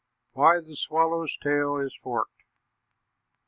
WHY 0.31 0.61
THE 0.61 0.75
SWALLOW'S 0.75 1.37
TAIL 1.43 1.77
IS 1.77 1.95
FORKED. 2.01 2.45